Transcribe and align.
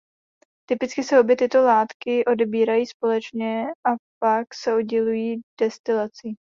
Typicky 0.69 1.03
se 1.03 1.19
obě 1.19 1.35
tyto 1.35 1.61
látky 1.63 2.25
odebírají 2.25 2.85
společně 2.85 3.61
a 3.63 3.89
pak 4.23 4.53
se 4.55 4.73
oddělují 4.75 5.41
destilací. 5.59 6.35